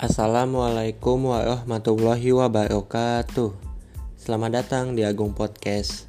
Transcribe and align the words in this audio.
Assalamualaikum 0.00 1.28
warahmatullahi 1.28 2.32
wabarakatuh. 2.32 3.52
Selamat 4.16 4.64
datang 4.64 4.96
di 4.96 5.04
Agung 5.04 5.36
Podcast. 5.36 6.08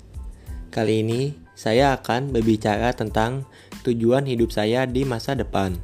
Kali 0.72 1.04
ini 1.04 1.36
saya 1.60 2.00
akan 2.00 2.32
berbicara 2.32 2.96
tentang 2.96 3.44
tujuan 3.84 4.24
hidup 4.24 4.56
saya 4.56 4.88
di 4.88 5.04
masa 5.04 5.36
depan. 5.36 5.76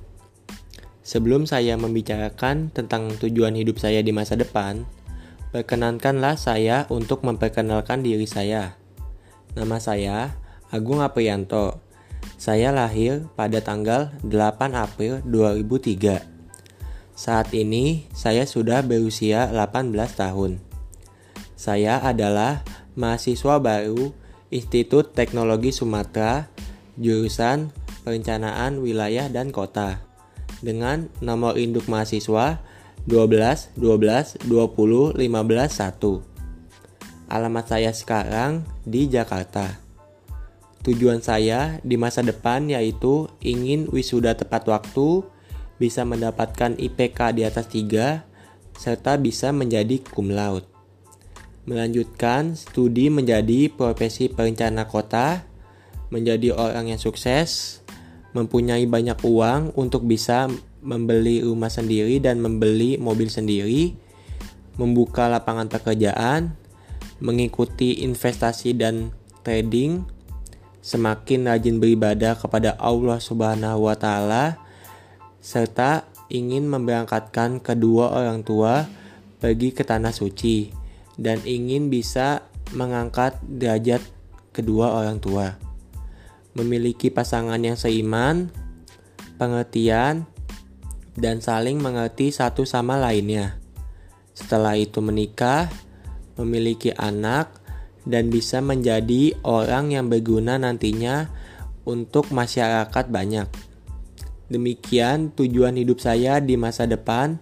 Sebelum 1.03 1.51
saya 1.51 1.75
membicarakan 1.75 2.71
tentang 2.71 3.11
tujuan 3.19 3.59
hidup 3.59 3.75
saya 3.75 3.99
di 3.99 4.15
masa 4.15 4.39
depan, 4.39 4.87
perkenankanlah 5.51 6.39
saya 6.39 6.87
untuk 6.87 7.27
memperkenalkan 7.27 8.07
diri 8.07 8.23
saya. 8.23 8.79
Nama 9.51 9.83
saya 9.83 10.31
Agung 10.71 11.03
Aprianto. 11.03 11.83
Saya 12.39 12.71
lahir 12.71 13.27
pada 13.35 13.59
tanggal 13.59 14.15
8 14.23 14.31
April 14.79 15.19
2003 15.27 16.36
saat 17.17 17.49
ini 17.57 18.05
saya 18.13 18.45
sudah 18.45 18.85
berusia 18.85 19.49
18 19.49 19.89
tahun. 20.13 20.61
Saya 21.57 21.97
adalah 21.97 22.61
mahasiswa 22.93 23.57
baru 23.57 24.13
Institut 24.53 25.17
Teknologi 25.17 25.73
Sumatera 25.73 26.45
jurusan 26.93 27.73
Perencanaan 28.05 28.85
Wilayah 28.85 29.33
dan 29.33 29.49
Kota 29.49 29.97
dengan 30.61 31.09
nomor 31.17 31.57
induk 31.57 31.89
mahasiswa 31.89 32.61
12 33.09 33.73
12 33.73 34.45
20 34.45 35.17
15 35.17 35.17
1. 35.17 37.33
Alamat 37.33 37.65
saya 37.65 37.91
sekarang 37.97 38.61
di 38.85 39.09
Jakarta. 39.09 39.81
Tujuan 40.85 41.19
saya 41.19 41.81
di 41.81 41.97
masa 41.99 42.23
depan 42.23 42.71
yaitu 42.71 43.27
ingin 43.43 43.91
wisuda 43.91 44.39
tepat 44.39 44.63
waktu, 44.71 45.27
bisa 45.77 46.05
mendapatkan 46.05 46.77
IPK 46.77 47.37
di 47.37 47.41
atas 47.45 47.69
3, 47.69 48.25
serta 48.77 49.17
bisa 49.17 49.53
menjadi 49.53 50.01
cum 50.01 50.33
laude. 50.33 50.65
Melanjutkan 51.67 52.57
studi 52.57 53.09
menjadi 53.09 53.69
profesi 53.69 54.29
perencana 54.29 54.87
kota, 54.89 55.43
menjadi 56.13 56.55
orang 56.55 56.95
yang 56.95 57.01
sukses, 57.01 57.81
mempunyai 58.31 58.85
banyak 58.87 59.19
uang 59.25 59.75
untuk 59.75 60.05
bisa 60.07 60.47
membeli 60.79 61.43
rumah 61.43 61.67
sendiri 61.67 62.21
dan 62.23 62.39
membeli 62.39 62.95
mobil 62.95 63.27
sendiri, 63.27 63.97
membuka 64.79 65.27
lapangan 65.27 65.67
pekerjaan, 65.67 66.55
mengikuti 67.19 68.05
investasi 68.05 68.77
dan 68.77 69.11
trading, 69.41 70.05
semakin 70.79 71.51
rajin 71.51 71.83
beribadah 71.83 72.39
kepada 72.39 72.79
Allah 72.79 73.19
Subhanahu 73.19 73.91
wa 73.91 73.95
taala 73.99 74.66
serta 75.47 76.03
ingin 76.27 76.67
memberangkatkan 76.67 77.63
kedua 77.63 78.11
orang 78.11 78.43
tua 78.43 78.83
pergi 79.39 79.71
ke 79.71 79.87
tanah 79.87 80.11
suci 80.11 80.67
dan 81.15 81.39
ingin 81.47 81.87
bisa 81.87 82.43
mengangkat 82.75 83.39
derajat 83.47 84.03
kedua 84.51 84.91
orang 84.91 85.23
tua. 85.23 85.55
Memiliki 86.51 87.07
pasangan 87.07 87.63
yang 87.63 87.79
seiman, 87.79 88.51
pengertian, 89.39 90.27
dan 91.15 91.39
saling 91.39 91.79
mengerti 91.79 92.35
satu 92.35 92.67
sama 92.67 92.99
lainnya. 92.99 93.55
Setelah 94.35 94.75
itu 94.75 94.99
menikah, 94.99 95.71
memiliki 96.35 96.91
anak, 96.91 97.55
dan 98.03 98.27
bisa 98.27 98.59
menjadi 98.59 99.31
orang 99.47 99.95
yang 99.95 100.11
berguna 100.11 100.59
nantinya 100.59 101.31
untuk 101.87 102.35
masyarakat 102.35 103.05
banyak. 103.07 103.76
Demikian 104.47 105.35
tujuan 105.35 105.75
hidup 105.75 105.99
saya 105.99 106.39
di 106.39 106.55
masa 106.55 106.87
depan, 106.87 107.39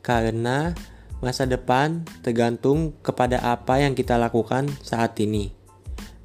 karena 0.00 0.72
masa 1.20 1.44
depan 1.44 2.06
tergantung 2.24 2.94
kepada 3.04 3.42
apa 3.42 3.82
yang 3.82 3.92
kita 3.92 4.16
lakukan 4.16 4.70
saat 4.80 5.18
ini. 5.20 5.52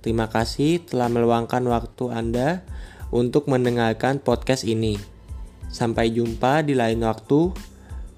Terima 0.03 0.27
kasih 0.27 0.83
telah 0.83 1.07
meluangkan 1.07 1.63
waktu 1.67 2.05
Anda 2.11 2.63
untuk 3.11 3.47
mendengarkan 3.47 4.19
podcast 4.19 4.67
ini. 4.67 4.99
Sampai 5.71 6.11
jumpa 6.11 6.61
di 6.63 6.75
lain 6.75 7.01
waktu. 7.07 7.55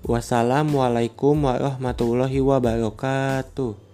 Wassalamualaikum 0.06 1.46
warahmatullahi 1.46 2.38
wabarakatuh. 2.42 3.85